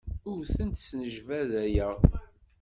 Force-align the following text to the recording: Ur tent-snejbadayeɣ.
Ur 0.31 0.41
tent-snejbadayeɣ. 0.53 1.95